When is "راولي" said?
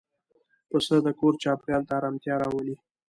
2.41-2.75